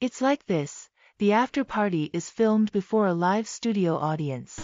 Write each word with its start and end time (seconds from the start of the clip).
It's 0.00 0.22
like 0.22 0.46
this. 0.46 0.88
The 1.18 1.32
after 1.32 1.64
party 1.64 2.08
is 2.12 2.30
filmed 2.30 2.70
before 2.70 3.08
a 3.08 3.14
live 3.14 3.48
studio 3.48 3.96
audience. 3.96 4.56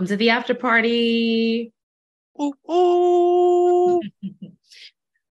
Welcome 0.00 0.14
to 0.14 0.16
the 0.16 0.30
after 0.30 0.54
party. 0.54 1.74
Ooh, 2.40 2.54
ooh. 2.72 4.00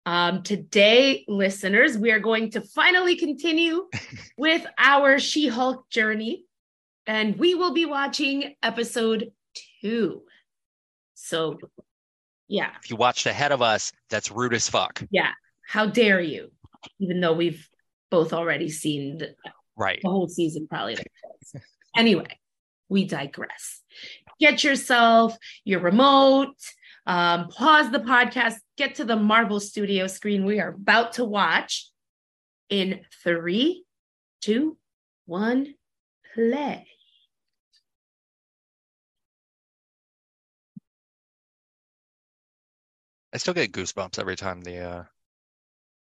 Um, 0.04 0.42
today, 0.42 1.24
listeners, 1.26 1.96
we 1.96 2.10
are 2.12 2.18
going 2.20 2.50
to 2.52 2.60
finally 2.60 3.16
continue 3.16 3.88
with 4.38 4.66
our 4.78 5.18
She 5.18 5.48
Hulk 5.48 5.88
journey, 5.90 6.44
and 7.06 7.36
we 7.38 7.54
will 7.54 7.72
be 7.72 7.84
watching 7.86 8.56
episode 8.62 9.32
two. 9.80 10.22
So, 11.14 11.58
yeah, 12.46 12.70
If 12.82 12.90
you 12.90 12.96
watched 12.96 13.24
ahead 13.26 13.52
of 13.52 13.60
us, 13.62 13.90
that's 14.10 14.30
rude 14.30 14.52
as 14.54 14.68
fuck. 14.68 15.02
yeah. 15.10 15.32
How 15.66 15.86
dare 15.86 16.20
you? 16.20 16.50
Even 17.00 17.20
though 17.22 17.32
we've 17.34 17.66
both 18.10 18.34
already 18.34 18.68
seen 18.68 19.16
the, 19.18 19.34
Right. 19.76 20.00
the 20.02 20.08
whole 20.10 20.28
season, 20.28 20.66
probably. 20.68 20.96
anyway, 21.96 22.38
we 22.90 23.06
digress. 23.06 23.80
Get 24.40 24.62
yourself 24.64 25.36
your 25.64 25.80
remote, 25.80 26.54
um, 27.06 27.48
pause 27.48 27.90
the 27.90 27.98
podcast, 28.00 28.56
get 28.76 28.96
to 28.96 29.04
the 29.04 29.16
Marvel 29.16 29.60
Studio 29.60 30.06
screen 30.06 30.44
we 30.44 30.60
are 30.60 30.68
about 30.70 31.14
to 31.14 31.24
watch 31.24 31.90
in 32.68 33.00
three, 33.24 33.84
two, 34.40 34.76
one, 35.26 35.74
play. 36.34 36.86
I 43.32 43.36
still 43.38 43.54
get 43.54 43.72
goosebumps 43.72 44.18
every 44.18 44.36
time 44.36 44.62
the 44.62 44.78
uh, 44.78 45.04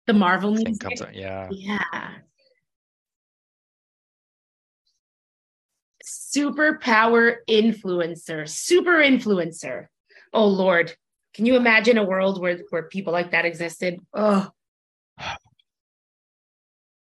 The 0.08 0.14
Marvel 0.14 0.52
music. 0.52 0.80
comes 0.80 1.02
out. 1.02 1.16
Yeah. 1.16 1.50
Yeah. 1.52 2.16
Superpower 6.36 7.38
influencer, 7.50 8.48
super 8.50 8.98
influencer. 8.98 9.88
Oh 10.34 10.48
Lord, 10.48 10.94
can 11.34 11.46
you 11.46 11.56
imagine 11.56 11.98
a 11.98 12.04
world 12.04 12.42
where 12.42 12.60
where 12.72 12.84
people 12.84 13.14
like 13.14 13.32
that 13.32 13.46
existed? 13.46 14.00
Oh, 14.14 14.50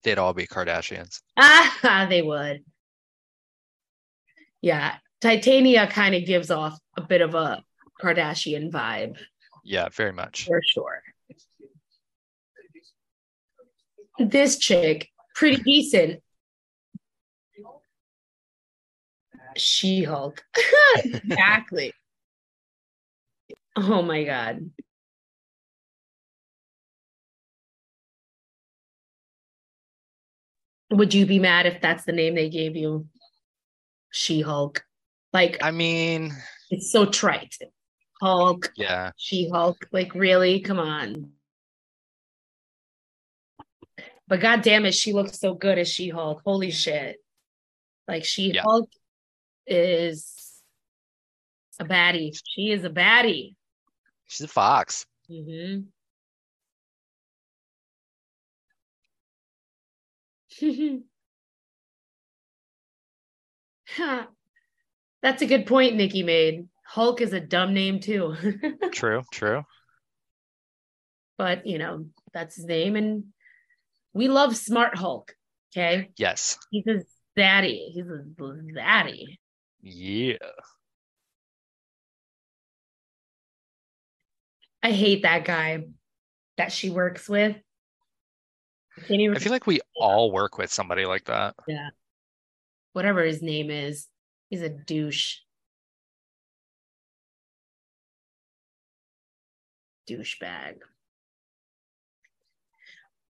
They'd 0.03 0.19
all 0.19 0.33
be 0.33 0.45
Kardashians. 0.47 1.21
ah, 1.37 2.05
they 2.09 2.21
would. 2.21 2.63
Yeah, 4.61 4.95
Titania 5.21 5.87
kind 5.87 6.15
of 6.15 6.25
gives 6.25 6.51
off 6.51 6.77
a 6.95 7.01
bit 7.01 7.21
of 7.21 7.33
a 7.35 7.63
Kardashian 8.01 8.71
vibe 8.71 9.17
Yeah, 9.63 9.89
very 9.89 10.13
much. 10.13 10.45
for 10.45 10.61
sure. 10.65 11.01
This 14.19 14.57
chick, 14.57 15.09
pretty 15.35 15.61
decent. 15.61 16.21
She 19.59 20.03
Hulk. 20.03 20.43
exactly. 20.97 21.93
Oh 23.75 24.01
my 24.01 24.23
God. 24.23 24.71
Would 30.89 31.13
you 31.13 31.25
be 31.25 31.39
mad 31.39 31.65
if 31.65 31.81
that's 31.81 32.05
the 32.05 32.11
name 32.11 32.35
they 32.35 32.49
gave 32.49 32.75
you? 32.75 33.07
She 34.11 34.41
Hulk. 34.41 34.83
Like, 35.33 35.57
I 35.61 35.71
mean, 35.71 36.33
it's 36.71 36.91
so 36.91 37.05
trite. 37.05 37.55
Hulk, 38.21 38.71
yeah. 38.75 39.11
She 39.17 39.49
Hulk. 39.49 39.77
Like, 39.91 40.15
really? 40.15 40.61
Come 40.61 40.79
on. 40.79 41.31
But 44.27 44.41
god 44.41 44.61
damn 44.61 44.85
it, 44.85 44.93
she 44.93 45.13
looks 45.13 45.39
so 45.39 45.53
good 45.53 45.77
as 45.77 45.87
She 45.87 46.09
Hulk. 46.09 46.41
Holy 46.45 46.71
shit. 46.71 47.17
Like, 48.07 48.25
She 48.25 48.57
Hulk 48.57 48.89
is 49.67 50.61
a 51.79 51.85
baddie. 51.85 52.37
She 52.45 52.71
is 52.71 52.83
a 52.83 52.89
baddie. 52.89 53.55
She's 54.25 54.45
a 54.45 54.47
fox. 54.47 55.05
hmm 55.29 55.79
That's 65.21 65.41
a 65.41 65.45
good 65.45 65.65
point 65.65 65.95
Nikki 65.95 66.23
made. 66.23 66.67
Hulk 66.85 67.21
is 67.21 67.33
a 67.33 67.39
dumb 67.39 67.73
name 67.73 67.99
too. 67.99 68.35
True, 68.91 69.23
true. 69.31 69.63
but 71.37 71.67
you 71.67 71.77
know, 71.77 72.05
that's 72.33 72.55
his 72.55 72.65
name 72.65 72.95
and 72.95 73.25
we 74.13 74.27
love 74.27 74.55
Smart 74.55 74.97
Hulk. 74.97 75.35
Okay. 75.71 76.09
Yes. 76.17 76.57
He's 76.71 76.87
a 76.87 77.03
zaddy. 77.37 77.91
He's 77.91 78.07
a 78.07 78.23
zaddy. 78.73 79.37
Yeah. 79.89 80.35
I 84.83 84.91
hate 84.91 85.23
that 85.23 85.45
guy 85.45 85.85
that 86.57 86.73
she 86.73 86.89
works 86.89 87.29
with. 87.29 87.55
I 88.97 89.13
even 89.13 89.37
I 89.37 89.39
feel 89.39 89.53
like 89.53 89.67
we 89.67 89.79
all 89.95 90.31
work 90.31 90.57
with 90.57 90.73
somebody 90.73 91.05
like 91.05 91.25
that. 91.25 91.55
Yeah. 91.67 91.89
Whatever 92.91 93.23
his 93.23 93.41
name 93.41 93.69
is, 93.69 94.07
he's 94.49 94.61
a 94.61 94.69
douche. 94.69 95.37
Douchebag. 100.09 100.79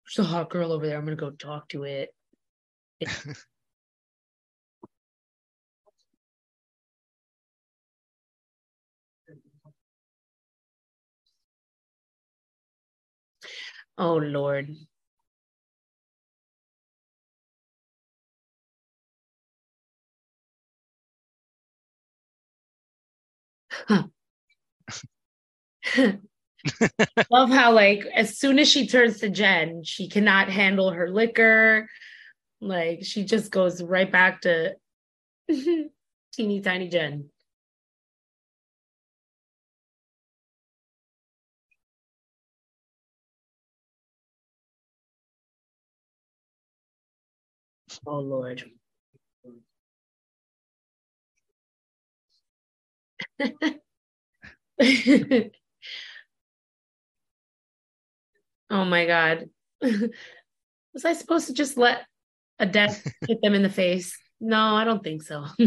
There's 0.06 0.18
a 0.18 0.24
hot 0.24 0.48
girl 0.48 0.72
over 0.72 0.86
there. 0.86 0.96
I'm 0.96 1.04
gonna 1.04 1.16
go 1.16 1.30
talk 1.30 1.68
to 1.70 1.82
it. 1.82 2.14
oh 13.98 14.16
Lord. 14.16 14.74
Love 27.30 27.50
how 27.50 27.72
like 27.72 28.04
as 28.14 28.38
soon 28.38 28.58
as 28.58 28.68
she 28.68 28.86
turns 28.86 29.20
to 29.20 29.30
Jen, 29.30 29.82
she 29.84 30.08
cannot 30.08 30.48
handle 30.48 30.90
her 30.90 31.08
liquor. 31.10 31.88
Like 32.60 33.04
she 33.04 33.24
just 33.24 33.50
goes 33.50 33.82
right 33.82 34.10
back 34.10 34.42
to 34.42 34.74
teeny 36.32 36.60
tiny 36.60 36.88
Jen. 36.88 37.30
Oh 48.06 48.20
Lord. 48.20 48.62
oh 58.70 58.84
my 58.84 59.06
god. 59.06 59.50
Was 59.82 61.04
I 61.04 61.12
supposed 61.14 61.48
to 61.48 61.52
just 61.52 61.76
let 61.76 62.06
a 62.58 62.66
desk 62.66 63.04
hit 63.26 63.38
them 63.42 63.54
in 63.54 63.62
the 63.62 63.68
face? 63.68 64.16
No, 64.40 64.58
I 64.58 64.84
don't 64.84 65.02
think 65.02 65.22
so. 65.22 65.44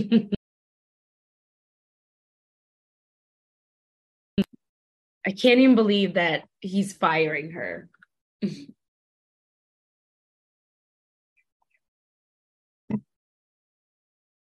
I 5.26 5.32
can't 5.32 5.60
even 5.60 5.76
believe 5.76 6.14
that 6.14 6.44
he's 6.62 6.94
firing 6.94 7.52
her. 7.52 7.90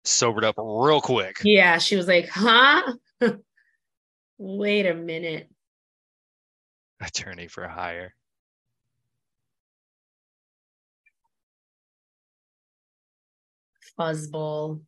Sobered 0.09 0.45
up 0.45 0.55
real 0.57 1.03
quick. 1.03 1.41
Yeah, 1.45 1.77
she 1.77 1.95
was 1.95 2.09
like, 2.09 2.31
huh? 2.31 2.95
Wait 4.39 4.87
a 4.87 4.95
minute. 4.95 5.51
Attorney 6.99 7.47
for 7.47 7.69
hire. 7.69 8.15
Fuzzball. 13.99 14.81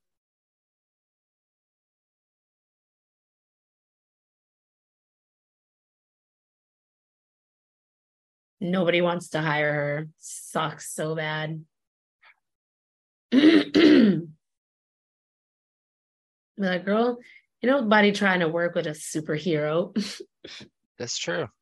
Nobody 8.59 9.03
wants 9.03 9.31
to 9.31 9.43
hire 9.43 9.73
her. 9.73 10.09
Sucks 10.19 10.95
so 10.95 11.15
bad. 11.15 11.65
like, 16.67 16.85
girl, 16.85 17.19
you 17.61 17.69
know, 17.69 17.81
nobody 17.81 18.13
trying 18.13 18.41
to 18.41 18.49
work 18.49 18.75
with 18.75 18.87
a 18.87 18.91
superhero. 18.91 19.95
That's 20.99 21.19
true. 21.19 21.49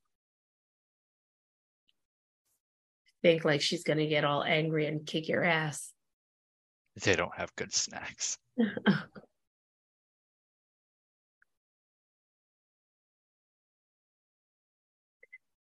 Think 3.23 3.45
like 3.45 3.61
she's 3.61 3.85
gonna 3.85 4.07
get 4.07 4.25
all 4.25 4.45
angry 4.45 4.87
and 4.87 5.05
kick 5.05 5.29
your 5.29 5.43
ass. 5.43 5.93
They 7.03 7.17
don't 7.17 7.37
have 7.37 7.55
good 7.57 7.73
snacks. 7.73 8.39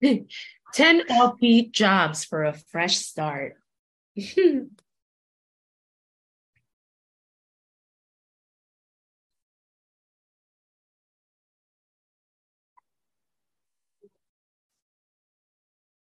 10 0.74 1.02
LP 1.08 1.70
jobs 1.70 2.24
for 2.24 2.44
a 2.44 2.52
fresh 2.52 2.96
start. 2.96 3.54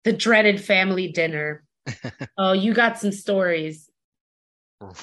The 0.07 0.13
dreaded 0.13 0.63
family 0.63 1.09
dinner. 1.09 1.65
oh, 2.37 2.53
you 2.53 2.73
got 2.73 2.97
some 2.97 3.11
stories. 3.11 3.89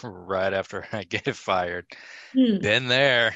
right 0.03 0.55
after 0.55 0.87
I 0.93 1.05
get 1.05 1.37
fired. 1.37 1.85
Hmm. 2.33 2.57
Been 2.61 2.89
there. 2.89 3.35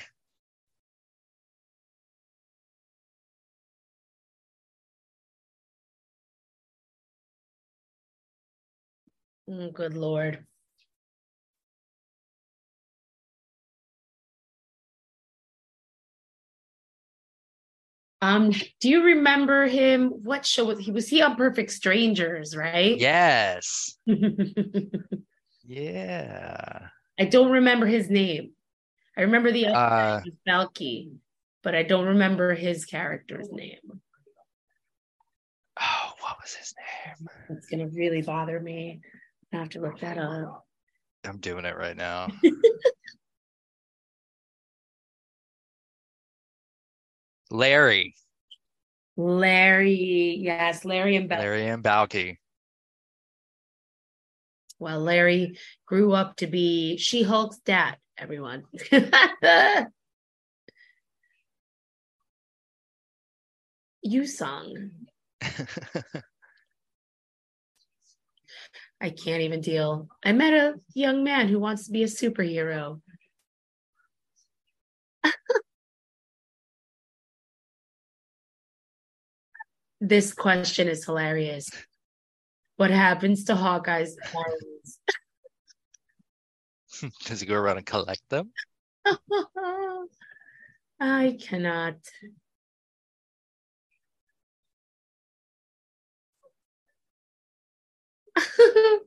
Oh, 9.51 9.71
good 9.71 9.95
lord. 9.95 10.47
Um, 18.21 18.51
do 18.81 18.89
you 18.89 19.03
remember 19.05 19.67
him? 19.67 20.09
What 20.09 20.45
show 20.45 20.65
was 20.65 20.79
he? 20.81 20.91
Was 20.91 21.09
he 21.09 21.23
on 21.23 21.37
Perfect 21.37 21.71
Strangers, 21.71 22.57
right? 22.57 22.99
Yes. 22.99 23.97
Yeah. 25.71 26.87
I 27.21 27.25
don't 27.27 27.51
remember 27.51 27.85
his 27.85 28.09
name. 28.09 28.53
I 29.19 29.21
remember 29.21 29.53
the 29.53 29.67
other 29.67 29.77
Uh, 29.77 30.21
Balki, 30.49 31.11
but 31.63 31.75
I 31.75 31.83
don't 31.83 32.07
remember 32.07 32.55
his 32.55 32.87
character's 32.87 33.51
name. 33.53 33.79
oh, 35.79 36.13
what 36.21 36.39
was 36.41 36.55
his 36.55 36.75
name? 36.79 37.29
It's 37.51 37.67
gonna 37.67 37.89
really 37.89 38.23
bother 38.23 38.59
me. 38.61 39.03
I 39.53 39.57
have 39.59 39.69
to 39.71 39.81
look 39.83 40.01
that 40.01 40.17
up. 40.17 40.65
I'm 41.25 41.37
doing 41.37 41.67
it 41.67 41.77
right 41.77 41.97
now. 41.97 42.29
Larry. 47.51 48.15
Larry, 49.17 50.37
yes, 50.41 50.85
Larry 50.85 51.17
and 51.17 51.29
Bell. 51.29 51.41
Larry 51.41 51.67
and 51.67 51.83
Balki. 51.83 52.37
Well, 54.79 55.01
Larry 55.01 55.59
grew 55.87 56.13
up 56.13 56.37
to 56.37 56.47
be 56.47 56.99
She 56.99 57.25
Hulk's 57.25 57.59
dad, 57.59 57.97
everyone. 58.17 58.63
you 64.03 64.27
sung. 64.27 64.91
I 69.01 69.11
can't 69.11 69.43
even 69.43 69.61
deal. 69.61 70.09
I 70.25 70.33
met 70.33 70.53
a 70.53 70.75
young 70.95 71.23
man 71.25 71.49
who 71.49 71.59
wants 71.59 71.87
to 71.87 71.93
be 71.93 72.03
a 72.03 72.07
superhero. 72.07 73.01
this 80.01 80.33
question 80.33 80.89
is 80.89 81.05
hilarious. 81.05 81.71
What 82.77 82.91
happens 82.91 83.45
to 83.45 83.57
Hawkeye's 83.57 84.17
arms? 84.35 84.99
Does 87.25 87.41
he 87.41 87.47
go 87.47 87.55
around 87.57 87.79
and 87.79 87.87
collect 87.87 88.23
them? 88.29 88.51
I 91.01 91.39
cannot. 91.41 91.97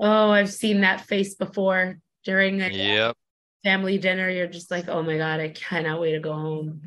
oh, 0.00 0.30
I've 0.30 0.52
seen 0.52 0.80
that 0.82 1.02
face 1.02 1.34
before 1.34 1.98
during 2.24 2.60
a 2.60 2.70
Yep. 2.70 3.16
family 3.64 3.98
dinner. 3.98 4.28
You're 4.30 4.46
just 4.46 4.70
like, 4.70 4.88
oh 4.88 5.02
my 5.02 5.16
God, 5.16 5.40
I 5.40 5.48
cannot 5.50 6.00
wait 6.00 6.12
to 6.12 6.20
go 6.20 6.32
home. 6.32 6.82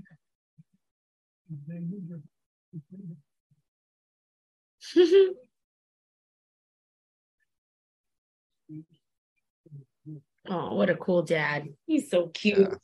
Oh, 10.50 10.76
what 10.76 10.90
a 10.90 10.96
cool 10.96 11.22
dad. 11.22 11.68
He's 11.86 12.10
so 12.10 12.28
cute. 12.28 12.78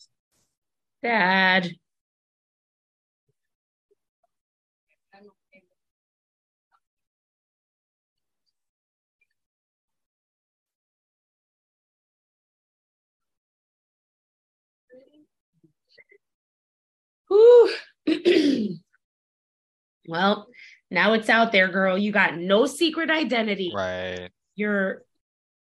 Yeah. 1.02 1.60
Dad. 1.62 1.72
Whew. 17.30 17.70
well, 20.08 20.48
now 20.92 21.14
it's 21.14 21.30
out 21.30 21.52
there, 21.52 21.68
girl. 21.68 21.98
You 21.98 22.12
got 22.12 22.38
no 22.38 22.66
secret 22.66 23.10
identity. 23.10 23.72
Right. 23.74 24.30
You're 24.56 25.04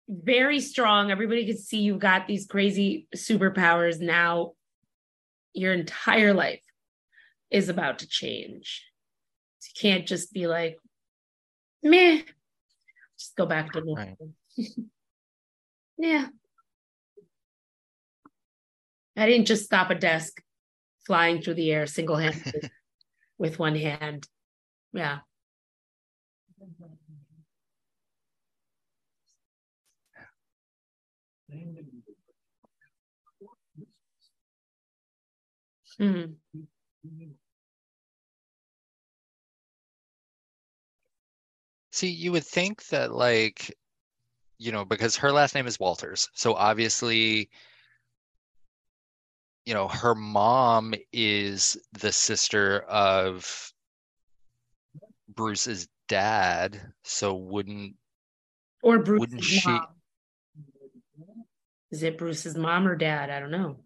very 0.09 0.61
strong. 0.61 1.11
Everybody 1.11 1.47
can 1.47 1.59
see 1.59 1.79
you've 1.79 1.99
got 1.99 2.27
these 2.27 2.47
crazy 2.47 3.09
superpowers 3.15 4.01
now. 4.01 4.53
Your 5.53 5.73
entire 5.73 6.33
life 6.33 6.63
is 7.51 7.69
about 7.69 8.01
to 8.01 8.09
change. 8.09 8.85
You 9.63 9.73
can't 9.81 10.07
just 10.07 10.33
be 10.33 10.47
like, 10.47 10.79
meh, 11.83 12.23
just 13.19 13.37
go 13.37 13.47
back 13.47 13.73
to 13.73 13.85
normal. 13.85 14.17
Right. 14.57 14.69
yeah. 15.99 16.27
I 19.17 19.27
didn't 19.27 19.47
just 19.47 19.65
stop 19.65 19.91
a 19.91 19.95
desk 19.95 20.41
flying 21.11 21.43
through 21.43 21.55
the 21.55 21.73
air 21.73 21.89
single 21.89 22.15
handed 22.15 22.71
with 23.37 23.59
one 23.59 23.75
hand. 23.75 24.29
Yeah. 24.93 25.19
Mhm. 35.99 36.37
See, 41.91 42.09
you 42.09 42.31
would 42.31 42.47
think 42.47 42.87
that 42.87 43.11
like, 43.11 43.77
you 44.59 44.71
know, 44.71 44.85
because 44.85 45.17
her 45.17 45.33
last 45.33 45.57
name 45.57 45.67
is 45.67 45.81
Walters, 45.81 46.29
so 46.35 46.55
obviously 46.55 47.51
you 49.67 49.75
know, 49.75 49.89
her 49.89 50.15
mom 50.15 50.95
is 51.13 51.77
the 51.93 52.13
sister 52.13 52.81
of 52.81 53.73
Bruce's 55.29 55.89
dad, 56.09 56.81
so 57.05 57.35
wouldn't 57.35 57.95
Or 58.83 58.99
Bruce's 58.99 59.21
Wouldn't 59.21 59.45
she- 59.45 59.69
mom. 59.69 59.87
Is 61.91 62.03
it 62.05 62.19
Bruce's 62.19 62.57
mom 62.57 62.87
or 62.87 62.95
dad? 62.95 63.31
I 63.31 63.41
don't 63.41 63.51
know. 63.51 63.81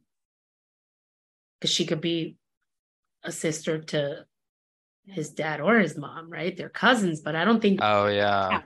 Because 1.59 1.71
she 1.75 1.87
could 1.87 2.03
be 2.03 2.37
a 3.23 3.33
sister 3.33 3.79
to 3.81 4.27
his 5.07 5.31
dad 5.31 5.61
or 5.63 5.79
his 5.79 5.97
mom, 5.97 6.31
right? 6.31 6.55
They're 6.55 6.69
cousins, 6.69 7.23
but 7.23 7.35
I 7.35 7.45
don't 7.47 7.61
think 7.63 7.81
oh 7.83 8.07
yeah. 8.09 8.63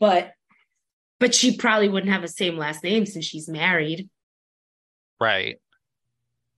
but 0.00 0.32
but 1.20 1.34
she 1.34 1.56
probably 1.56 1.88
wouldn't 1.88 2.12
have 2.12 2.22
the 2.22 2.28
same 2.28 2.56
last 2.56 2.82
name 2.82 3.06
since 3.06 3.24
she's 3.24 3.48
married. 3.48 4.08
Right. 5.20 5.58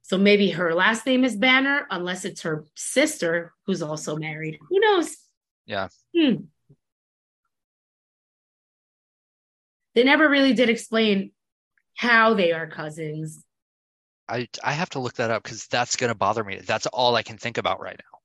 So 0.09 0.17
maybe 0.17 0.49
her 0.53 0.75
last 0.75 1.05
name 1.05 1.23
is 1.23 1.37
Banner, 1.37 1.87
unless 1.91 2.25
it's 2.25 2.41
her 2.41 2.65
sister 2.75 3.53
who's 3.67 3.83
also 3.83 4.17
married. 4.17 4.59
Who 4.71 4.81
knows? 4.81 5.15
Yeah. 5.67 5.89
Hmm. 6.17 6.45
They 9.95 10.05
never 10.05 10.27
really 10.27 10.55
did 10.55 10.71
explain 10.71 11.33
how 11.95 12.33
they 12.33 12.53
are 12.53 12.67
cousins. 12.67 13.45
I 14.27 14.49
I 14.65 14.73
have 14.73 14.89
to 14.91 14.99
look 14.99 15.17
that 15.17 15.31
up 15.31 15.43
because 15.43 15.67
that's 15.67 15.97
gonna 15.97 16.15
bother 16.15 16.43
me. 16.43 16.61
That's 16.65 16.87
all 16.87 17.15
I 17.15 17.23
can 17.23 17.37
think 17.37 17.59
about 17.59 17.79
right 17.79 17.99
now. 17.99 18.18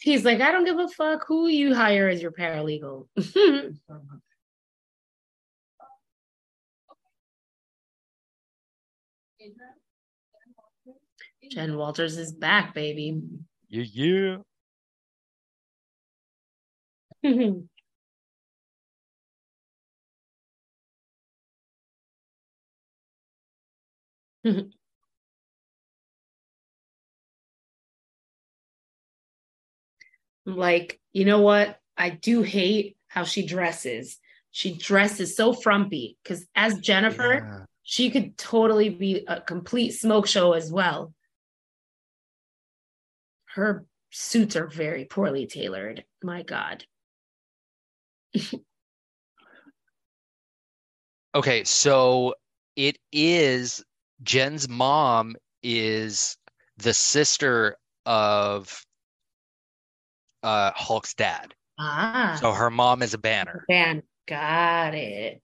He's 0.00 0.24
like, 0.24 0.40
I 0.40 0.52
don't 0.52 0.64
give 0.64 0.78
a 0.78 0.88
fuck 0.88 1.24
who 1.26 1.48
you 1.48 1.74
hire 1.74 2.08
as 2.08 2.22
your 2.22 2.30
paralegal. 2.32 3.08
Jen 11.50 11.76
Walters 11.76 12.16
is 12.16 12.32
back, 12.32 12.74
baby. 12.74 13.20
Yeah, 13.68 14.38
yeah. 17.22 17.52
like, 30.56 31.00
you 31.12 31.24
know 31.24 31.40
what? 31.40 31.78
I 31.96 32.10
do 32.10 32.42
hate 32.42 32.96
how 33.08 33.24
she 33.24 33.46
dresses. 33.46 34.18
She 34.50 34.74
dresses 34.74 35.36
so 35.36 35.52
frumpy 35.52 36.16
because 36.22 36.46
as 36.54 36.78
Jennifer, 36.78 37.34
Yeah. 37.34 37.64
she 37.82 38.10
could 38.10 38.36
totally 38.38 38.88
be 38.88 39.24
a 39.26 39.40
complete 39.40 39.90
smoke 39.92 40.26
show 40.26 40.52
as 40.52 40.72
well. 40.72 41.12
Her 43.54 43.86
suits 44.10 44.56
are 44.56 44.66
very 44.66 45.04
poorly 45.04 45.46
tailored. 45.46 46.04
My 46.22 46.42
God. 46.42 46.84
Okay, 51.34 51.62
so 51.62 52.34
it 52.74 52.98
is 53.12 53.84
Jen's 54.22 54.68
mom 54.68 55.36
is 55.62 56.36
the 56.78 56.94
sister 56.94 57.76
of 58.06 58.82
uh 60.42 60.72
Hulk's 60.74 61.14
dad. 61.14 61.54
Ah, 61.78 62.36
So 62.40 62.52
her 62.52 62.70
mom 62.70 63.02
is 63.02 63.14
a 63.14 63.18
banner. 63.18 63.64
man, 63.68 64.02
got 64.26 64.94
it. 64.94 65.42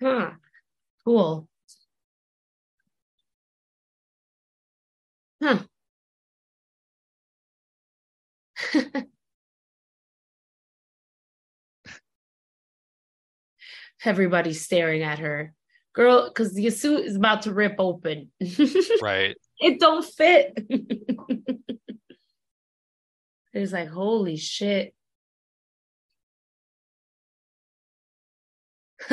Huh. 0.00 0.30
Cool. 1.04 1.48
Huh. 5.42 5.58
Everybody's 14.04 14.64
staring 14.64 15.02
at 15.02 15.18
her. 15.18 15.52
Girl, 15.92 16.28
because 16.28 16.54
the 16.54 16.70
suit 16.70 17.06
is 17.06 17.16
about 17.16 17.42
to 17.42 17.52
rip 17.52 17.76
open. 17.78 18.30
Right. 19.02 19.36
it 19.60 19.80
don't 19.80 20.04
fit. 20.04 20.56
it's 23.52 23.72
like, 23.72 23.88
holy 23.88 24.36
shit. 24.36 24.94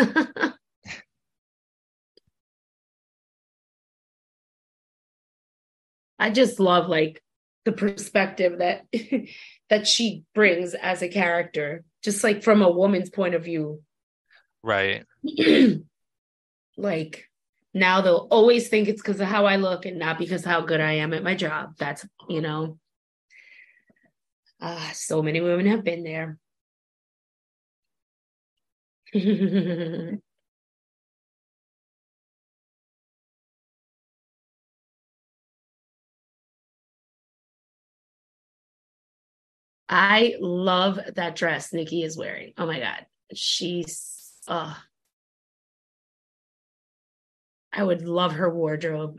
I 6.17 6.29
just 6.31 6.59
love 6.59 6.87
like 6.87 7.21
the 7.65 7.71
perspective 7.71 8.59
that 8.59 8.85
that 9.69 9.87
she 9.87 10.23
brings 10.33 10.73
as 10.73 11.01
a 11.01 11.09
character, 11.09 11.83
just 12.03 12.23
like 12.23 12.43
from 12.43 12.61
a 12.61 12.71
woman's 12.71 13.09
point 13.09 13.35
of 13.35 13.43
view. 13.43 13.81
Right. 14.63 15.05
like 16.77 17.29
now 17.73 18.01
they'll 18.01 18.27
always 18.31 18.69
think 18.69 18.87
it's 18.87 19.01
because 19.01 19.19
of 19.19 19.27
how 19.27 19.45
I 19.45 19.57
look 19.57 19.85
and 19.85 19.99
not 19.99 20.17
because 20.17 20.45
how 20.45 20.61
good 20.61 20.81
I 20.81 20.93
am 20.93 21.13
at 21.13 21.23
my 21.23 21.35
job. 21.35 21.75
That's 21.77 22.05
you 22.29 22.41
know. 22.41 22.77
Ah, 24.61 24.91
so 24.93 25.21
many 25.21 25.41
women 25.41 25.67
have 25.67 25.83
been 25.83 26.03
there. 26.03 26.39
I 39.89 40.35
love 40.39 40.99
that 41.15 41.35
dress 41.35 41.73
Nikki 41.73 42.03
is 42.03 42.17
wearing. 42.17 42.53
Oh 42.57 42.65
my 42.65 42.79
god. 42.79 43.05
She's 43.33 44.33
uh 44.47 44.73
I 47.73 47.83
would 47.83 48.01
love 48.07 48.33
her 48.33 48.49
wardrobe. 48.49 49.17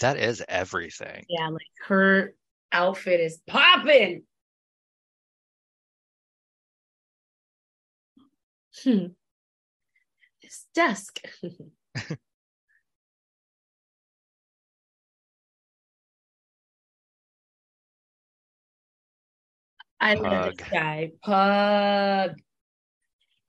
That 0.00 0.16
is 0.18 0.42
everything. 0.48 1.24
Yeah, 1.28 1.48
like 1.48 1.66
her 1.86 2.34
outfit 2.72 3.20
is 3.20 3.40
popping. 3.46 4.24
Hmm. 8.84 9.06
This 10.42 10.66
desk. 10.74 11.20
I 20.00 20.14
love 20.14 20.56
this 20.56 20.68
guy. 20.68 21.10
Pug. 21.22 22.38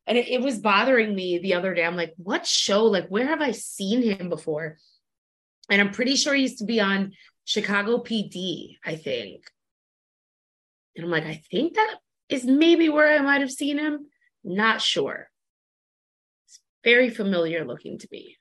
And 0.07 0.17
it, 0.17 0.27
it 0.27 0.41
was 0.41 0.57
bothering 0.57 1.13
me 1.13 1.37
the 1.37 1.53
other 1.53 1.75
day. 1.75 1.85
I'm 1.85 1.95
like, 1.95 2.15
what 2.17 2.47
show? 2.47 2.85
Like, 2.85 3.07
where 3.09 3.27
have 3.27 3.41
I 3.41 3.51
seen 3.51 4.01
him 4.01 4.29
before? 4.29 4.77
And 5.69 5.81
I'm 5.81 5.91
pretty 5.91 6.15
sure 6.15 6.33
he 6.33 6.43
used 6.43 6.59
to 6.59 6.65
be 6.65 6.79
on 6.79 7.13
Chicago 7.45 7.99
PD, 7.99 8.77
I 8.83 8.95
think. 8.95 9.43
And 10.95 11.05
I'm 11.05 11.11
like, 11.11 11.25
I 11.25 11.41
think 11.51 11.75
that 11.75 11.95
is 12.27 12.45
maybe 12.45 12.89
where 12.89 13.13
I 13.13 13.21
might 13.21 13.41
have 13.41 13.51
seen 13.51 13.77
him. 13.77 14.07
Not 14.43 14.81
sure. 14.81 15.29
It's 16.47 16.59
very 16.83 17.09
familiar 17.09 17.65
looking 17.65 17.99
to 17.99 18.07
me. 18.11 18.37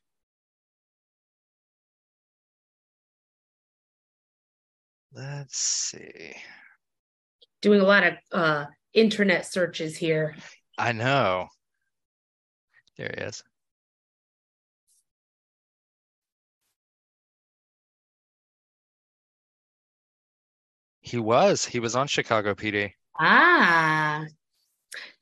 Let's 5.12 5.58
see. 5.58 6.34
Doing 7.60 7.80
a 7.80 7.84
lot 7.84 8.04
of 8.04 8.14
uh 8.32 8.66
internet 8.94 9.46
searches 9.46 9.96
here. 9.96 10.36
I 10.78 10.92
know. 10.92 11.48
There 12.96 13.12
he 13.16 13.24
is. 13.24 13.42
He 21.08 21.18
was. 21.18 21.64
He 21.64 21.80
was 21.80 21.96
on 21.96 22.06
Chicago 22.06 22.54
PD. 22.54 22.92
Ah, 23.18 24.26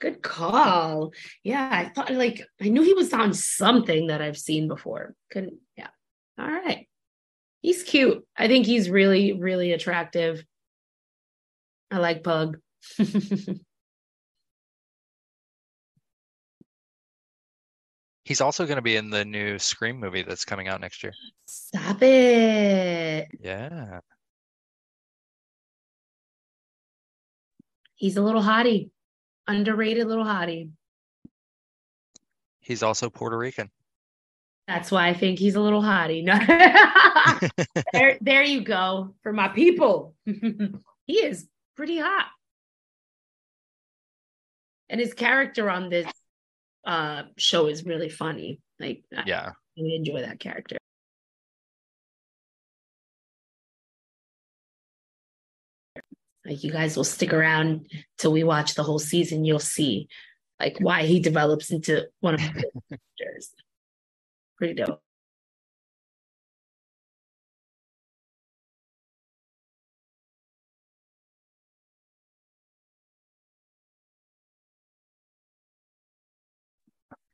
good 0.00 0.21
call. 0.21 1.12
Yeah, 1.45 1.69
I 1.71 1.90
thought 1.90 2.11
like 2.12 2.43
I 2.61 2.69
knew 2.69 2.83
he 2.83 2.93
was 2.93 3.12
on 3.12 3.33
something 3.33 4.09
that 4.09 4.21
I've 4.21 4.37
seen 4.37 4.66
before. 4.66 5.14
Couldn't, 5.31 5.59
yeah. 5.76 5.90
All 6.38 6.49
right. 6.49 6.88
He's 7.62 7.85
cute. 7.85 8.26
I 8.37 8.49
think 8.49 8.66
he's 8.66 8.90
really, 8.90 9.33
really 9.35 9.73
attractive. 9.73 10.45
I 11.90 11.99
like 11.99 12.25
Pug. 12.25 12.59
He's 18.25 18.40
also 18.40 18.66
going 18.66 18.76
to 18.76 18.83
be 18.83 18.97
in 18.97 19.09
the 19.11 19.25
new 19.25 19.57
Scream 19.57 20.00
movie 20.00 20.23
that's 20.23 20.45
coming 20.45 20.66
out 20.66 20.81
next 20.81 21.05
year. 21.05 21.12
Stop 21.47 22.02
it. 22.02 23.28
Yeah. 23.40 24.00
He's 27.97 28.17
a 28.17 28.23
little 28.23 28.43
hottie, 28.43 28.91
underrated 29.47 30.07
little 30.07 30.25
hottie. 30.25 30.71
He's 32.61 32.83
also 32.83 33.11
Puerto 33.11 33.37
Rican. 33.37 33.71
That's 34.69 34.91
why 34.91 35.09
I 35.09 35.15
think 35.15 35.38
he's 35.38 35.55
a 35.55 35.61
little 35.61 35.83
hottie. 35.83 36.25
No. 36.25 36.38
there, 37.93 38.19
there 38.21 38.43
you 38.43 38.62
go 38.62 39.15
for 39.23 39.33
my 39.33 39.49
people. 39.49 40.15
he 40.25 41.15
is 41.15 41.47
pretty 41.76 41.99
hot. 41.99 42.26
And 44.88 45.00
his 45.00 45.15
character 45.15 45.71
on 45.71 45.88
this 45.88 46.11
uh, 46.85 47.25
show 47.37 47.67
is 47.67 47.85
really 47.85 48.09
funny. 48.09 48.61
Like, 48.79 49.05
Yeah. 49.26 49.53
I 49.79 49.83
enjoy 49.83 50.21
that 50.21 50.41
character. 50.41 50.76
Like, 56.47 56.62
you 56.62 56.71
guys 56.71 56.97
will 56.97 57.05
stick 57.05 57.33
around 57.33 57.91
till 58.19 58.33
we 58.33 58.45
watch 58.45 58.75
the 58.75 58.85
whole 58.85 59.00
season. 59.00 59.45
You'll 59.45 59.59
see, 59.59 60.09
like, 60.61 60.79
why 60.79 61.03
he 61.05 61.19
develops 61.19 61.73
into 61.73 62.07
one 62.21 62.35
of 62.35 62.41
the 62.41 62.47
characters. 63.19 63.50
Pretty 64.57 64.75
dope. 64.75 65.03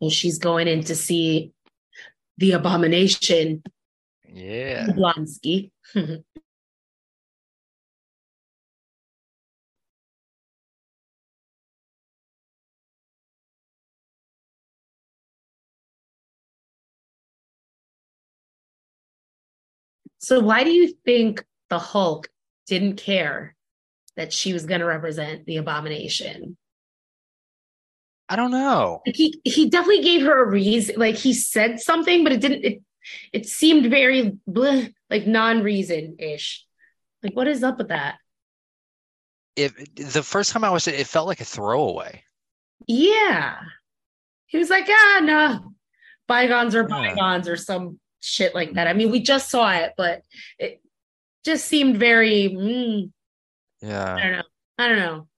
Well, 0.00 0.10
she's 0.10 0.38
going 0.38 0.66
in 0.68 0.82
to 0.84 0.96
see 0.96 1.52
the 2.38 2.52
abomination, 2.52 3.62
Yeah. 4.26 4.86
Blonsky. 4.88 5.70
so, 20.22 20.40
why 20.40 20.64
do 20.64 20.70
you 20.70 20.94
think 21.04 21.44
the 21.68 21.78
Hulk 21.78 22.28
didn't 22.66 22.96
care 22.96 23.56
that 24.16 24.32
she 24.32 24.52
was 24.52 24.66
going 24.66 24.80
to 24.80 24.86
represent 24.86 25.46
the 25.46 25.56
abomination? 25.56 26.56
I 28.28 28.36
don't 28.36 28.50
know. 28.50 29.02
Like 29.04 29.16
he 29.16 29.40
he 29.44 29.68
definitely 29.68 30.02
gave 30.04 30.22
her 30.22 30.44
a 30.44 30.48
reason. 30.50 30.94
Like 30.98 31.16
he 31.16 31.34
said 31.34 31.80
something, 31.80 32.24
but 32.24 32.32
it 32.32 32.40
didn't. 32.40 32.64
It 32.64 32.82
it 33.32 33.46
seemed 33.46 33.90
very 33.90 34.32
bleh, 34.48 34.94
like 35.10 35.26
non-reason 35.26 36.16
ish. 36.18 36.64
Like 37.22 37.34
what 37.36 37.48
is 37.48 37.62
up 37.62 37.78
with 37.78 37.88
that? 37.88 38.16
If 39.56 39.74
the 39.96 40.22
first 40.22 40.52
time 40.52 40.64
I 40.64 40.70
watched 40.70 40.88
it, 40.88 40.98
it 40.98 41.06
felt 41.06 41.26
like 41.26 41.40
a 41.40 41.44
throwaway. 41.44 42.22
Yeah, 42.86 43.58
he 44.46 44.58
was 44.58 44.70
like, 44.70 44.86
ah, 44.88 45.20
no, 45.22 45.74
bygones 46.26 46.74
are 46.74 46.88
Yeah. 46.88 47.14
bygones 47.14 47.48
or 47.48 47.56
some 47.56 47.98
shit 48.22 48.54
like 48.54 48.74
that. 48.74 48.86
I 48.86 48.92
mean, 48.92 49.10
we 49.10 49.20
just 49.20 49.50
saw 49.50 49.70
it, 49.72 49.92
but 49.96 50.22
it 50.58 50.80
just 51.44 51.66
seemed 51.66 51.98
very. 51.98 52.48
Mm, 52.50 53.10
I 53.82 53.86
Yeah. 53.86 54.16
don't 54.22 54.32
know. 54.32 54.42
I 54.78 54.88
don't 54.88 54.98
know. 54.98 55.28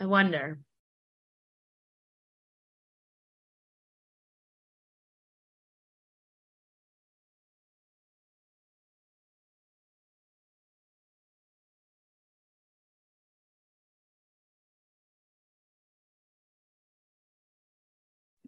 I 0.00 0.06
wonder. 0.06 0.58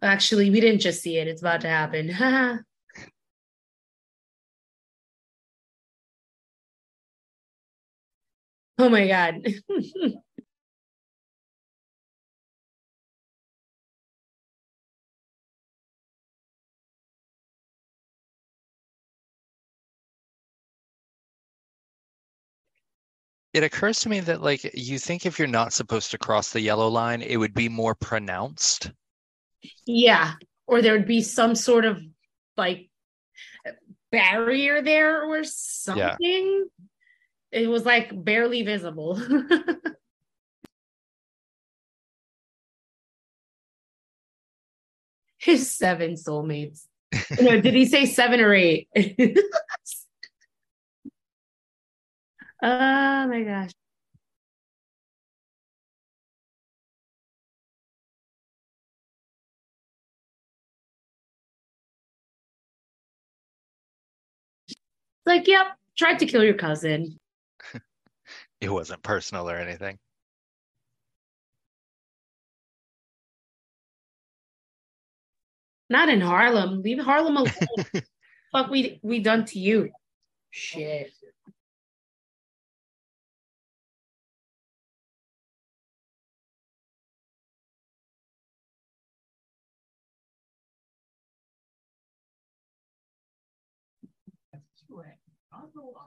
Actually, 0.01 0.49
we 0.49 0.59
didn't 0.59 0.81
just 0.81 1.01
see 1.01 1.17
it. 1.17 1.27
It's 1.27 1.41
about 1.41 1.61
to 1.61 1.67
happen. 1.69 2.11
oh 8.79 8.89
my 8.89 9.07
God. 9.07 9.45
It 23.53 23.63
occurs 23.63 23.99
to 23.99 24.09
me 24.09 24.21
that 24.21 24.41
like 24.41 24.63
you 24.73 24.97
think 24.97 25.25
if 25.25 25.37
you're 25.37 25.47
not 25.47 25.73
supposed 25.73 26.11
to 26.11 26.17
cross 26.17 26.51
the 26.51 26.61
yellow 26.61 26.87
line, 26.87 27.21
it 27.21 27.35
would 27.35 27.53
be 27.53 27.67
more 27.67 27.93
pronounced. 27.95 28.91
Yeah. 29.85 30.33
Or 30.67 30.81
there 30.81 30.93
would 30.93 31.07
be 31.07 31.21
some 31.21 31.55
sort 31.55 31.85
of 31.85 32.01
like 32.57 32.89
barrier 34.11 34.81
there 34.81 35.23
or 35.23 35.43
something. 35.43 36.65
It 37.51 37.69
was 37.69 37.85
like 37.85 38.11
barely 38.13 38.63
visible. 38.63 39.15
His 45.39 45.75
seven 45.75 46.13
soulmates. 46.13 46.85
no, 47.41 47.59
did 47.59 47.73
he 47.73 47.85
say 47.85 48.05
seven 48.05 48.39
or 48.39 48.53
eight? 48.53 48.87
oh 48.95 49.01
my 53.27 53.43
gosh. 53.43 53.71
Like, 65.31 65.47
yep, 65.47 65.67
tried 65.97 66.19
to 66.19 66.25
kill 66.25 66.43
your 66.43 66.55
cousin. 66.55 67.17
It 68.59 68.69
wasn't 68.69 69.01
personal 69.01 69.49
or 69.49 69.55
anything. 69.55 69.97
Not 75.89 76.09
in 76.09 76.21
Harlem. 76.21 76.83
Leave 76.83 76.99
Harlem 76.99 77.37
alone. 77.37 78.03
Fuck 78.51 78.69
we 78.69 78.99
we 79.01 79.19
done 79.19 79.45
to 79.45 79.57
you. 79.57 79.89
Shit. 80.51 81.11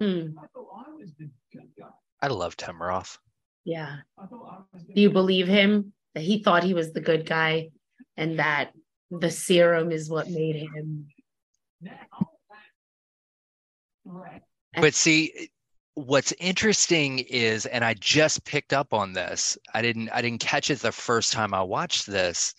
Hmm. 0.00 0.26
I 2.22 2.28
love 2.28 2.57
Tim 2.57 2.80
Roth. 2.80 3.18
Yeah. 3.64 3.96
Do 4.94 5.00
you 5.00 5.11
believe 5.11 5.46
him 5.46 5.92
that 6.14 6.22
he 6.22 6.42
thought 6.42 6.62
he 6.64 6.74
was 6.74 6.92
the 6.92 7.00
good 7.00 7.26
guy 7.26 7.70
and 8.16 8.38
that 8.38 8.72
the 9.11 9.30
serum 9.30 9.90
is 9.92 10.11
what 10.11 10.28
made 10.28 10.57
him? 10.57 11.09
But 14.80 14.94
see, 14.94 15.50
what's 15.94 16.33
interesting 16.38 17.20
is, 17.20 17.66
and 17.66 17.85
I 17.85 17.94
just 17.94 18.44
picked 18.44 18.72
up 18.72 18.92
on 18.92 19.12
this. 19.12 19.57
I 19.72 19.83
didn't 19.83 20.11
I 20.11 20.20
didn't 20.20 20.40
catch 20.40 20.70
it 20.70 20.80
the 20.80 20.92
first 20.92 21.33
time 21.33 21.54
I 21.54 21.62
watched 21.62 22.07
this. 22.07 22.54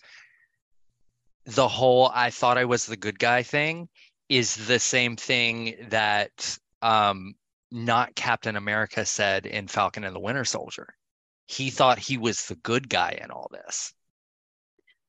The 1.44 1.68
whole 1.68 2.10
I 2.14 2.30
thought 2.30 2.58
I 2.58 2.64
was 2.64 2.86
the 2.86 2.96
good 2.96 3.18
guy 3.18 3.42
thing 3.42 3.88
is 4.28 4.56
the 4.66 4.80
same 4.80 5.16
thing 5.16 5.76
that 5.90 6.58
um 6.86 7.34
not 7.72 8.14
Captain 8.14 8.56
America 8.56 9.04
said 9.04 9.44
in 9.44 9.66
Falcon 9.66 10.04
and 10.04 10.14
the 10.14 10.20
Winter 10.20 10.44
Soldier. 10.44 10.94
He 11.46 11.70
thought 11.70 11.98
he 11.98 12.16
was 12.18 12.46
the 12.46 12.54
good 12.56 12.88
guy 12.88 13.18
in 13.22 13.30
all 13.30 13.50
this. 13.52 13.92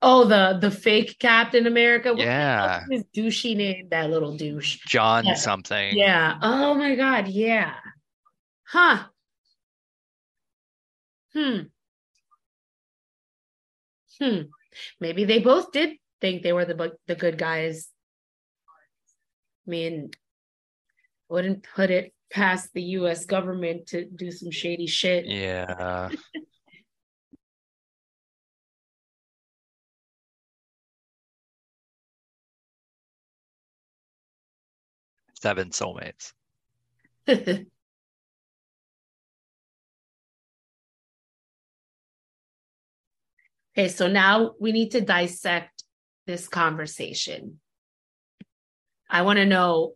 Oh, 0.02 0.26
the 0.26 0.58
the 0.60 0.72
fake 0.72 1.18
Captain 1.20 1.66
America. 1.68 2.14
What 2.14 2.26
Yeah. 2.26 2.86
his 2.90 3.04
douchey 3.16 3.56
name? 3.56 3.90
That 3.90 4.10
little 4.10 4.38
douche. 4.38 4.78
John 4.88 5.26
Yeah. 5.26 5.34
something. 5.36 5.98
Yeah. 5.98 6.38
Oh 6.42 6.74
my 6.76 6.96
God. 6.96 7.28
Yeah. 7.28 7.74
Huh. 8.64 9.06
Hmm. 11.34 11.68
Hmm. 14.20 14.42
Maybe 15.00 15.26
they 15.26 15.40
both 15.40 15.72
did 15.72 15.98
think 16.22 16.44
they 16.44 16.54
were 16.54 16.66
the 16.66 16.98
the 17.08 17.16
good 17.16 17.38
guys. 17.38 17.90
I 19.66 19.70
mean, 19.70 20.12
wouldn't 21.30 21.66
put 21.76 21.90
it 21.92 22.14
past 22.30 22.74
the 22.74 22.82
US 22.84 23.26
government 23.26 23.88
to 23.88 24.06
do 24.06 24.32
some 24.32 24.52
shady 24.52 24.88
shit. 24.88 25.26
Yeah. 25.26 26.10
Seven 35.40 35.70
soulmates. 35.70 36.34
okay, 37.30 37.66
so 43.88 44.08
now 44.08 44.54
we 44.60 44.72
need 44.72 44.92
to 44.92 45.02
dissect 45.02 45.84
this 46.26 46.48
conversation. 46.48 47.60
I 49.10 49.22
want 49.22 49.38
to 49.38 49.46
know 49.46 49.94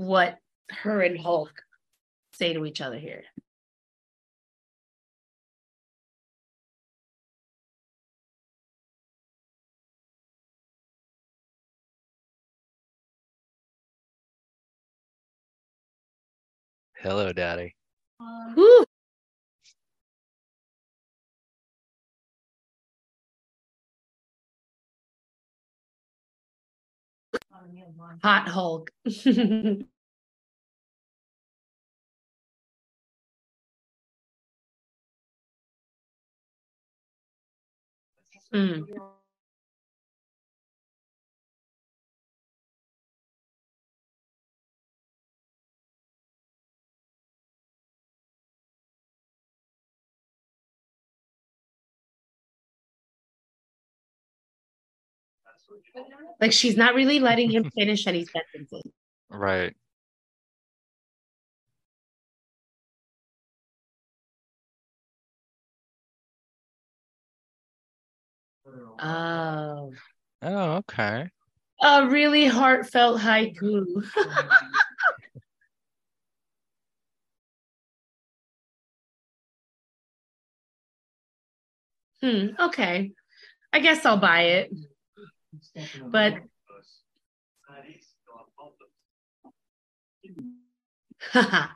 what 0.00 0.38
her 0.70 1.02
and 1.02 1.20
Hulk 1.20 1.52
say 2.32 2.54
to 2.54 2.64
each 2.64 2.80
other 2.80 2.98
here. 2.98 3.22
Hello, 16.96 17.34
Daddy. 17.34 17.76
Um, 18.20 18.54
Whew. 18.54 18.86
Hot 28.22 28.48
Hulk. 28.48 28.90
Mm. 38.52 38.86
Like 56.40 56.52
she's 56.52 56.76
not 56.76 56.94
really 56.94 57.18
letting 57.20 57.50
him 57.50 57.70
finish 57.78 58.06
any 58.06 58.24
sentences. 58.24 58.82
Right. 59.28 59.74
Oh, 68.98 69.92
Oh, 70.42 70.72
okay. 70.78 71.28
a 71.82 72.06
really 72.08 72.46
heartfelt 72.46 73.20
haiku. 73.20 73.84
hmm, 82.22 82.48
okay. 82.58 83.12
I 83.72 83.80
guess 83.80 84.04
I'll 84.06 84.18
buy 84.18 84.42
it. 84.42 84.72
But 86.06 86.34
uh, 91.34 91.66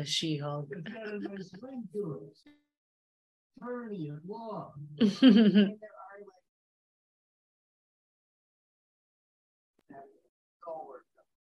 She-Hulk. 0.04 0.68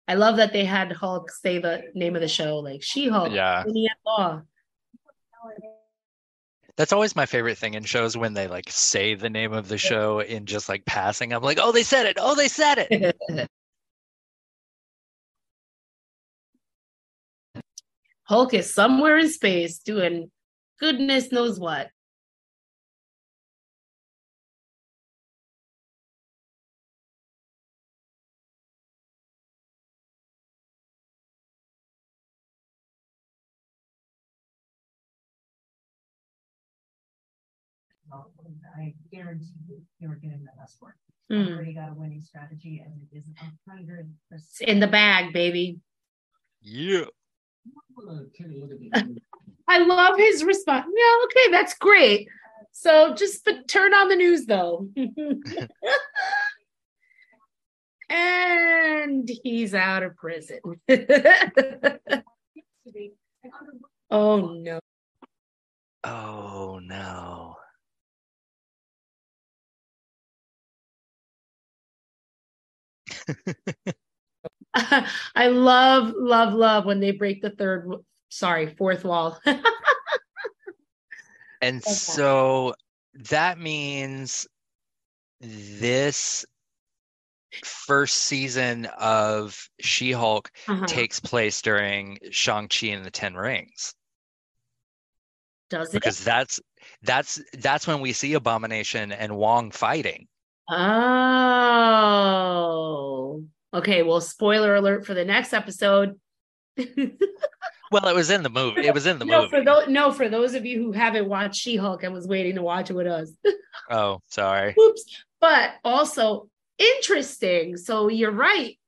I 0.09 0.15
love 0.15 0.37
that 0.37 0.53
they 0.53 0.65
had 0.65 0.93
Hulk 0.93 1.31
say 1.31 1.59
the 1.59 1.85
name 1.95 2.17
of 2.17 2.23
the 2.23 2.29
show, 2.29 2.59
like 2.59 2.83
She-Hulk, 2.83 3.33
Yeah. 3.33 3.65
law. 4.05 4.43
That's 6.77 6.93
always 6.93 7.15
my 7.15 7.27
favorite 7.27 7.59
thing 7.59 7.75
in 7.75 7.85
shows 7.85 8.17
when 8.17 8.33
they 8.33 8.49
like 8.49 8.71
say 8.71 9.15
the 9.15 9.29
name 9.29 9.53
of 9.53 9.69
the 9.69 9.77
show 9.77 10.21
in 10.21 10.47
just 10.47 10.69
like 10.69 10.85
passing. 10.87 11.33
I'm 11.33 11.43
like, 11.43 11.59
oh, 11.61 11.73
they 11.73 11.83
said 11.83 12.07
it. 12.07 12.17
Oh, 12.19 12.35
they 12.35 12.49
said 12.49 12.87
it. 12.91 13.17
Hulk 18.25 18.55
is 18.55 18.73
somewhere 18.73 19.19
in 19.19 19.29
space 19.29 19.79
doing 19.79 20.31
goodness 20.81 21.31
knows 21.31 21.61
what. 21.61 21.91
I 38.77 38.95
guarantee 39.13 39.53
you, 39.69 39.83
you're 39.99 40.17
getting 40.17 40.45
the 40.45 40.53
best 40.59 40.81
work. 40.81 40.97
Hmm. 41.31 41.45
You 41.45 41.55
already 41.55 41.75
got 41.75 41.91
a 41.91 41.95
winning 41.95 42.21
strategy 42.21 42.83
and 42.85 42.95
it 43.11 43.17
is 43.17 43.25
a 43.29 43.71
hundred 43.71 44.13
percent. 44.31 44.69
in 44.69 44.81
the 44.81 44.87
bag, 44.87 45.33
baby. 45.33 45.79
Yeah. 46.61 47.05
I 49.69 49.79
love 49.79 50.17
his 50.17 50.45
response. 50.45 50.87
Yeah, 50.95 51.25
okay, 51.25 51.51
that's 51.51 51.75
great. 51.75 52.29
So 52.73 53.15
just 53.15 53.45
but 53.45 53.69
turn 53.69 53.95
on 53.95 54.09
the 54.09 54.17
news 54.17 54.47
though. 54.47 54.89
and 58.09 59.31
he's 59.43 59.75
out 59.75 60.03
of 60.03 60.17
prison. 60.17 60.59
oh 64.11 64.55
no. 64.55 64.81
Oh 66.05 66.81
no. 66.83 67.57
I 74.75 75.49
love, 75.49 76.15
love, 76.17 76.55
love 76.55 76.87
when 76.87 77.01
they 77.01 77.13
break 77.13 77.43
the 77.43 77.51
third, 77.51 77.91
sorry, 78.29 78.75
fourth 78.75 79.05
wall. 79.05 79.39
And 81.63 81.77
Okay. 81.77 81.93
so 81.95 82.75
that 83.31 83.57
means 83.57 84.49
this 85.41 86.45
first 87.63 88.17
season 88.17 88.87
of 88.99 89.69
She-Hulk 89.81 90.51
Uh-huh. 90.67 90.87
takes 90.87 91.21
place 91.21 91.63
during 91.63 92.19
Shang-Chi 92.33 92.89
and 92.89 93.05
the 93.05 93.13
Ten 93.13 93.35
Rings. 93.35 93.95
Does 95.71 95.91
it? 95.91 95.93
Because 95.95 96.25
that's 96.25 96.61
that's 97.03 97.41
that's 97.59 97.87
when 97.87 98.01
we 98.01 98.13
see 98.13 98.35
Abomination 98.35 99.13
and 99.13 99.37
Wong 99.37 99.71
fighting. 99.71 100.27
Oh, 101.73 103.45
okay. 103.75 104.03
Well, 104.03 104.21
spoiler 104.21 104.75
alert 104.77 105.07
for 105.07 105.15
the 105.15 105.25
next 105.25 105.53
episode. 105.53 106.19
Well, 107.91 108.09
it 108.09 108.15
was 108.15 108.31
in 108.31 108.43
the 108.43 108.49
movie. 108.49 108.87
It 108.87 108.95
was 108.95 109.05
in 109.05 109.19
the 109.19 109.27
no, 109.27 109.41
movie. 109.43 109.51
for 109.51 109.63
those 109.63 109.87
no, 109.87 110.13
for 110.13 110.31
those 110.31 110.55
of 110.55 110.65
you 110.65 110.79
who 110.83 110.93
haven't 110.93 111.29
watched 111.29 111.57
She-Hulk 111.57 112.03
and 112.05 112.15
was 112.15 112.27
waiting 112.27 112.55
to 112.55 112.63
watch 112.63 112.89
it 112.89 112.95
with 112.95 113.07
us. 113.07 113.31
Oh, 113.91 114.21
sorry. 114.29 114.75
Oops. 114.81 115.05
But 115.43 115.73
also 115.85 116.49
interesting. 116.79 117.77
So 117.77 118.09
you're 118.09 118.31
right. 118.33 118.79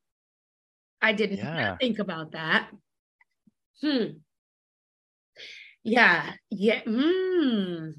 I 1.03 1.13
didn't 1.13 1.37
Yeah. 1.37 1.77
think 1.79 1.99
about 1.99 2.33
that. 2.33 2.71
Hmm. 3.83 4.05
Yeah. 5.83 6.33
Yeah. 6.51 6.81
Hmm. 6.87 7.91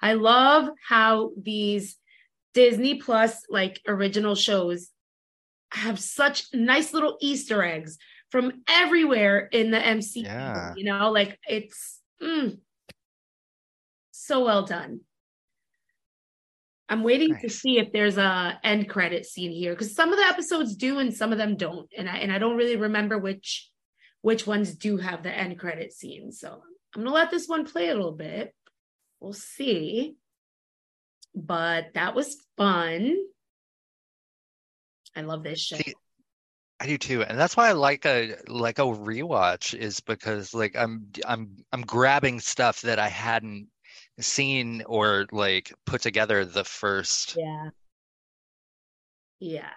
I 0.00 0.14
love 0.14 0.68
how 0.88 1.30
these 1.40 1.96
Disney 2.54 2.96
Plus 2.96 3.42
like 3.48 3.80
original 3.86 4.34
shows 4.34 4.90
have 5.72 5.98
such 5.98 6.46
nice 6.54 6.92
little 6.94 7.18
Easter 7.20 7.62
eggs 7.62 7.98
from 8.30 8.62
everywhere 8.68 9.48
in 9.52 9.70
the 9.70 9.78
MCU. 9.78 10.24
Yeah. 10.24 10.74
You 10.76 10.84
know, 10.84 11.10
like 11.10 11.38
it's 11.48 12.00
mm, 12.22 12.58
so 14.10 14.44
well 14.44 14.64
done. 14.64 15.00
I'm 16.90 17.02
waiting 17.02 17.36
to 17.42 17.50
see 17.50 17.78
if 17.78 17.92
there's 17.92 18.16
a 18.16 18.58
end 18.64 18.88
credit 18.88 19.26
scene 19.26 19.52
here 19.52 19.74
because 19.74 19.94
some 19.94 20.10
of 20.10 20.18
the 20.18 20.24
episodes 20.24 20.74
do 20.74 20.98
and 20.98 21.14
some 21.14 21.32
of 21.32 21.38
them 21.38 21.56
don't, 21.56 21.88
and 21.96 22.08
I 22.08 22.18
and 22.18 22.32
I 22.32 22.38
don't 22.38 22.56
really 22.56 22.76
remember 22.76 23.18
which 23.18 23.68
which 24.22 24.46
ones 24.46 24.74
do 24.74 24.96
have 24.96 25.22
the 25.22 25.30
end 25.30 25.58
credit 25.58 25.92
scene. 25.92 26.32
So 26.32 26.62
I'm 26.94 27.04
gonna 27.04 27.14
let 27.14 27.30
this 27.30 27.46
one 27.46 27.66
play 27.66 27.88
a 27.88 27.94
little 27.94 28.12
bit. 28.12 28.54
We'll 29.20 29.32
see. 29.32 30.16
But 31.34 31.94
that 31.94 32.14
was 32.14 32.36
fun. 32.56 33.16
I 35.14 35.22
love 35.22 35.42
this 35.42 35.60
show. 35.60 35.76
See, 35.76 35.94
I 36.80 36.86
do 36.86 36.98
too, 36.98 37.22
and 37.22 37.38
that's 37.38 37.56
why 37.56 37.68
I 37.68 37.72
like 37.72 38.06
a 38.06 38.36
like 38.46 38.78
a 38.78 38.82
rewatch 38.82 39.74
is 39.74 40.00
because 40.00 40.54
like 40.54 40.76
I'm 40.76 41.08
I'm 41.26 41.56
I'm 41.72 41.82
grabbing 41.82 42.38
stuff 42.38 42.82
that 42.82 42.98
I 42.98 43.08
hadn't 43.08 43.68
seen 44.20 44.82
or 44.86 45.26
like 45.32 45.72
put 45.86 46.02
together 46.02 46.44
the 46.44 46.64
first. 46.64 47.36
Yeah. 47.36 47.70
Yeah. 49.40 49.70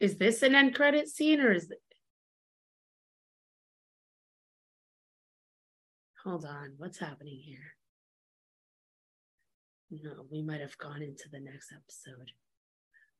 Is 0.00 0.16
this 0.16 0.42
an 0.42 0.54
end 0.54 0.74
credit 0.74 1.08
scene 1.08 1.40
or 1.40 1.52
is 1.52 1.72
Hold 6.24 6.44
on, 6.44 6.74
what's 6.76 6.98
happening 6.98 7.38
here? 7.42 7.74
No, 9.90 10.24
we 10.30 10.42
might 10.42 10.60
have 10.60 10.76
gone 10.78 11.02
into 11.02 11.24
the 11.30 11.40
next 11.40 11.72
episode. 11.72 12.30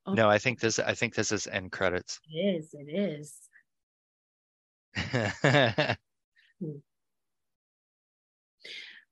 Oh, 0.06 0.14
No, 0.14 0.28
I 0.28 0.38
think 0.38 0.60
this 0.60 0.78
I 0.78 0.94
think 0.94 1.14
this 1.14 1.32
is 1.32 1.46
end 1.46 1.72
credits. 1.72 2.20
it 2.30 2.38
is. 2.38 2.74
It 2.74 2.88
is. 2.94 3.38
Hmm. 6.60 6.76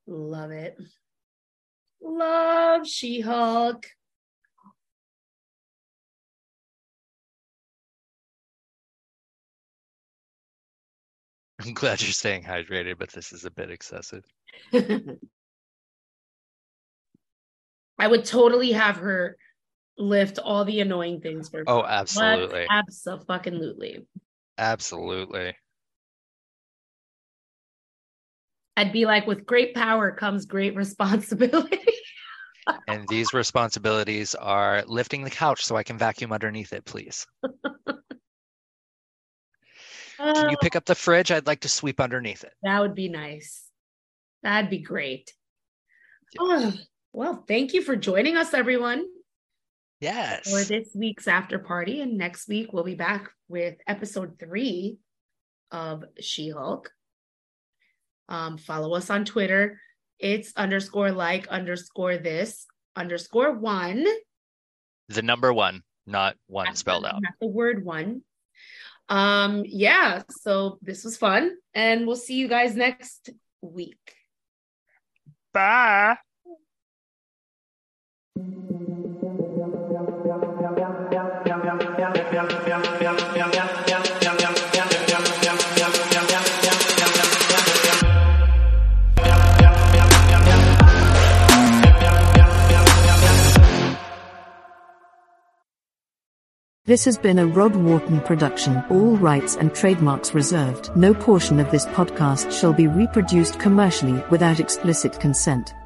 Love 0.07 0.53
it. 0.53 0.77
Love 2.01 2.87
She 2.87 3.21
Hulk. 3.21 3.85
I'm 11.71 11.75
glad 11.75 12.03
you're 12.03 12.11
staying 12.11 12.43
hydrated, 12.43 12.99
but 12.99 13.11
this 13.11 13.33
is 13.33 13.45
a 13.45 13.51
bit 13.51 13.71
excessive. 13.71 14.25
I 17.97 18.09
would 18.09 18.25
totally 18.25 18.73
have 18.73 18.97
her 18.97 19.37
lift 19.97 20.41
all 20.41 20.65
the 20.65 20.81
annoying 20.81 21.21
things 21.21 21.49
for 21.49 21.59
me. 21.59 21.65
Oh, 21.69 21.85
absolutely. 21.85 22.67
Absolutely. 22.69 24.05
Absolutely. 24.59 25.55
I'd 28.77 28.93
be 28.93 29.07
like, 29.07 29.29
with 29.29 29.47
great 29.47 29.73
power 29.73 30.11
comes 30.11 30.47
great 30.47 30.75
responsibility. 30.75 31.79
And 32.89 33.07
these 33.07 33.33
responsibilities 33.33 34.35
are 34.35 34.83
lifting 34.87 35.23
the 35.23 35.31
couch 35.31 35.65
so 35.65 35.77
I 35.77 35.85
can 35.85 35.99
vacuum 35.99 36.33
underneath 36.33 36.73
it, 36.73 36.85
please. 36.85 37.27
Can 40.21 40.51
you 40.51 40.57
pick 40.61 40.77
up 40.77 40.85
the 40.85 40.95
fridge? 40.95 41.31
I'd 41.31 41.47
like 41.47 41.61
to 41.61 41.69
sweep 41.69 42.01
underneath 42.01 42.45
it. 42.45 42.53
That 42.63 42.81
would 42.81 42.95
be 42.95 43.09
nice. 43.09 43.65
That'd 44.43 44.71
be 44.71 44.79
great. 44.79 45.33
Oh, 46.39 46.73
well, 47.13 47.45
thank 47.49 47.73
you 47.75 47.83
for 47.83 47.97
joining 47.97 48.37
us, 48.37 48.55
everyone, 48.55 49.05
Yes. 50.01 50.51
for 50.51 50.63
this 50.65 50.89
week's 50.95 51.27
after 51.27 51.59
party. 51.59 52.01
And 52.01 52.17
next 52.17 52.49
week, 52.49 52.73
we'll 52.73 52.85
be 52.85 52.95
back 52.95 53.31
with 53.49 53.77
episode 53.87 54.39
three 54.39 54.99
of 55.71 56.05
She 56.21 56.51
Hulk. 56.51 56.91
Um, 58.29 58.59
follow 58.59 58.95
us 58.95 59.11
on 59.11 59.25
Twitter. 59.25 59.81
It's 60.19 60.53
underscore 60.57 61.11
like 61.11 61.49
underscore 61.49 62.17
this 62.19 62.67
underscore 62.95 63.53
one. 63.53 64.07
The 65.09 65.23
number 65.23 65.53
one, 65.53 65.83
not 66.07 66.37
one 66.47 66.77
spelled 66.77 67.05
out. 67.07 67.23
Not 67.23 67.33
the 67.41 67.49
word 67.49 67.85
one. 67.85 68.23
Um, 69.11 69.65
yeah, 69.67 70.23
so 70.31 70.79
this 70.83 71.05
was 71.05 71.17
fun, 71.17 71.57
and 71.75 72.07
we'll 72.07 72.15
see 72.17 72.37
you 72.37 72.47
guys 72.47 72.77
next 72.77 73.31
week. 73.61 74.15
Bye. 75.53 76.17
This 96.91 97.05
has 97.05 97.17
been 97.17 97.39
a 97.39 97.47
Rod 97.47 97.77
Wharton 97.77 98.21
production, 98.23 98.83
all 98.91 99.17
rights 99.17 99.55
and 99.55 99.73
trademarks 99.73 100.35
reserved. 100.35 100.91
No 100.97 101.15
portion 101.15 101.61
of 101.61 101.71
this 101.71 101.87
podcast 101.87 102.51
shall 102.51 102.73
be 102.73 102.89
reproduced 102.89 103.61
commercially 103.61 104.21
without 104.29 104.59
explicit 104.59 105.21
consent. 105.21 105.77